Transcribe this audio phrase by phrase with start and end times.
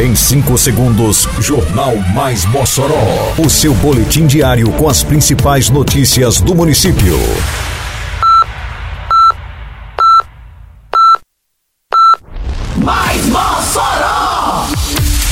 [0.00, 3.34] Em 5 segundos, Jornal Mais Mossoró.
[3.36, 7.18] O seu boletim diário com as principais notícias do município.
[12.78, 14.68] Mais Mossoró!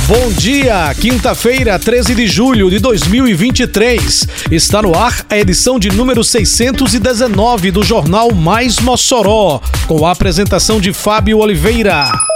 [0.06, 4.28] Bom dia, quinta-feira, 13 de julho de 2023.
[4.50, 10.78] Está no ar a edição de número 619 do Jornal Mais Mossoró, com a apresentação
[10.78, 12.27] de Fábio Oliveira.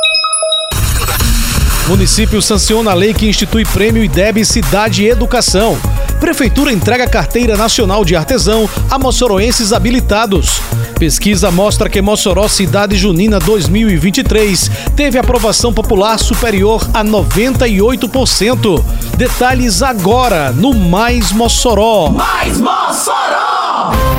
[1.89, 5.77] Município sanciona a lei que institui prêmio IDEB Cidade e Educação.
[6.21, 10.61] Prefeitura entrega carteira nacional de artesão a moçoroenses habilitados.
[10.99, 18.83] Pesquisa mostra que Mossoró Cidade Junina 2023 teve aprovação popular superior a 98%.
[19.17, 22.11] Detalhes agora no Mais Mossoró.
[22.11, 24.12] Mais Mossoró!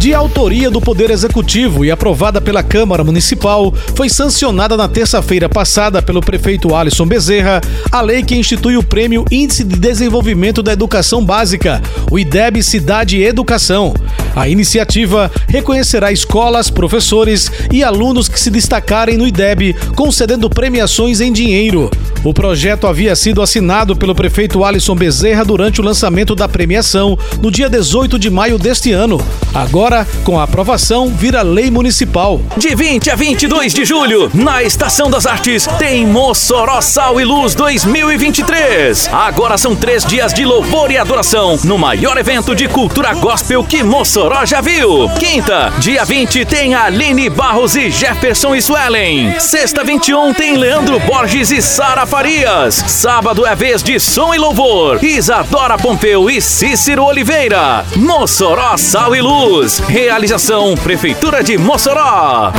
[0.00, 6.00] De autoria do Poder Executivo e aprovada pela Câmara Municipal, foi sancionada na terça-feira passada
[6.00, 7.60] pelo prefeito Alisson Bezerra
[7.92, 13.22] a lei que institui o Prêmio Índice de Desenvolvimento da Educação Básica, o IDEB Cidade
[13.22, 13.92] Educação.
[14.34, 21.30] A iniciativa reconhecerá escolas, professores e alunos que se destacarem no IDEB, concedendo premiações em
[21.30, 21.90] dinheiro.
[22.22, 27.50] O projeto havia sido assinado pelo prefeito Alisson Bezerra durante o lançamento da premiação no
[27.50, 29.18] dia 18 de maio deste ano.
[29.54, 32.38] Agora, com a aprovação, vira lei municipal.
[32.58, 37.54] De 20 a 22 de julho, na Estação das Artes, tem Mossoró Sal e Luz
[37.54, 39.08] 2023.
[39.10, 43.82] Agora são três dias de louvor e adoração no maior evento de cultura gospel que
[43.82, 45.08] Mossoró já viu.
[45.18, 49.40] Quinta, dia 20, tem Aline Barros e Jefferson Swellen.
[49.40, 52.74] Sexta, 21, tem Leandro Borges e Sara Farias.
[52.88, 55.02] Sábado é vez de som e louvor.
[55.02, 57.84] Isadora Pompeu e Cícero Oliveira.
[57.94, 59.78] Mossoró Sal e Luz.
[59.78, 62.52] Realização Prefeitura de Mossoró.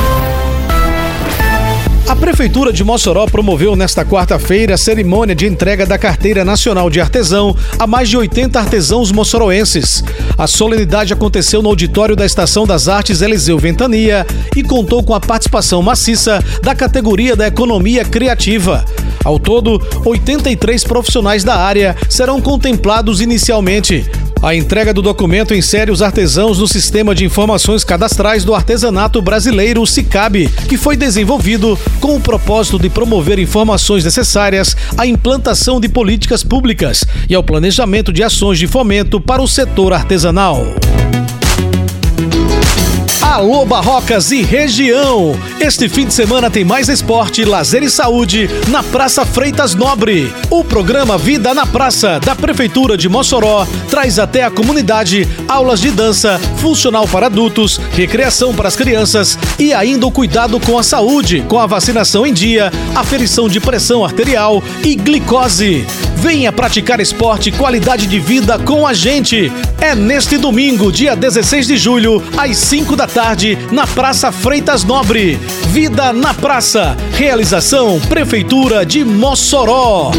[2.08, 7.00] A Prefeitura de Mossoró promoveu nesta quarta-feira a cerimônia de entrega da Carteira Nacional de
[7.00, 10.02] Artesão a mais de 80 artesãos moçoroenses.
[10.38, 15.20] A solenidade aconteceu no auditório da Estação das Artes Eliseu Ventania e contou com a
[15.20, 18.84] participação maciça da categoria da economia criativa.
[19.24, 24.04] Ao todo, 83 profissionais da área serão contemplados inicialmente.
[24.42, 29.86] A entrega do documento insere os artesãos no Sistema de Informações Cadastrais do Artesanato Brasileiro,
[29.86, 36.42] SICAB, que foi desenvolvido com o propósito de promover informações necessárias à implantação de políticas
[36.42, 40.66] públicas e ao planejamento de ações de fomento para o setor artesanal.
[43.32, 45.34] Alô Barrocas e região!
[45.58, 50.30] Este fim de semana tem mais esporte, lazer e saúde na Praça Freitas Nobre.
[50.50, 55.90] O programa Vida na Praça da Prefeitura de Mossoró traz até a comunidade aulas de
[55.90, 61.42] dança, funcional para adultos, recreação para as crianças e ainda o cuidado com a saúde,
[61.48, 65.86] com a vacinação em dia, aferição de pressão arterial e glicose.
[66.22, 69.50] Venha praticar esporte e qualidade de vida com a gente.
[69.80, 75.34] É neste domingo, dia 16 de julho, às 5 da tarde, na Praça Freitas Nobre.
[75.66, 76.96] Vida na Praça.
[77.14, 80.12] Realização Prefeitura de Mossoró.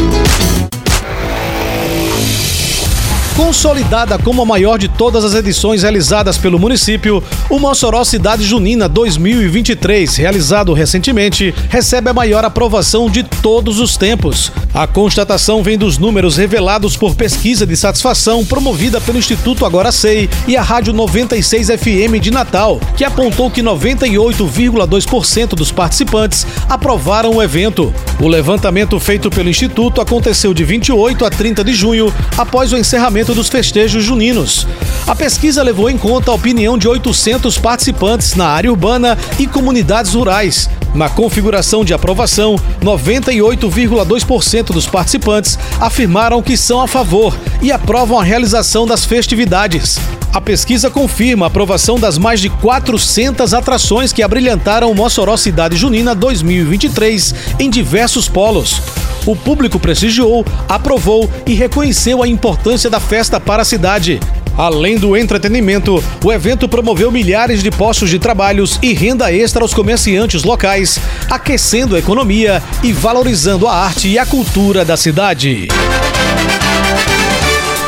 [3.36, 8.88] Consolidada como a maior de todas as edições realizadas pelo município, o Mossoró Cidade Junina
[8.88, 14.52] 2023, realizado recentemente, recebe a maior aprovação de todos os tempos.
[14.72, 20.30] A constatação vem dos números revelados por pesquisa de satisfação promovida pelo Instituto Agora Sei
[20.46, 27.42] e a Rádio 96 FM de Natal, que apontou que 98,2% dos participantes aprovaram o
[27.42, 27.92] evento.
[28.20, 33.23] O levantamento feito pelo Instituto aconteceu de 28 a 30 de junho, após o encerramento
[33.32, 34.66] dos festejos juninos.
[35.06, 40.14] A pesquisa levou em conta a opinião de 800 participantes na área urbana e comunidades
[40.14, 40.68] rurais.
[40.94, 48.24] Na configuração de aprovação, 98,2% dos participantes afirmaram que são a favor e aprovam a
[48.24, 49.98] realização das festividades.
[50.32, 56.12] A pesquisa confirma a aprovação das mais de 400 atrações que abrilhantaram Mossoró Cidade Junina
[56.12, 58.82] 2023 em diversos polos.
[59.26, 64.20] O público prestigiou, aprovou e reconheceu a importância da festa para a cidade.
[64.56, 69.74] Além do entretenimento, o evento promoveu milhares de postos de trabalhos e renda extra aos
[69.74, 70.98] comerciantes locais,
[71.28, 75.68] aquecendo a economia e valorizando a arte e a cultura da cidade.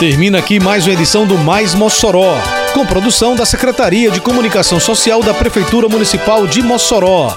[0.00, 2.36] Termina aqui mais uma edição do Mais Mossoró,
[2.74, 7.36] com produção da Secretaria de Comunicação Social da Prefeitura Municipal de Mossoró.